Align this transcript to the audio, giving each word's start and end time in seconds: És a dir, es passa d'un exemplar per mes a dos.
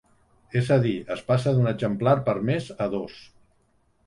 És 0.61 0.71
a 0.75 0.77
dir, 0.85 0.93
es 1.15 1.21
passa 1.27 1.53
d'un 1.57 1.73
exemplar 1.73 2.17
per 2.31 2.37
mes 2.49 2.71
a 2.87 2.89
dos. 2.97 3.23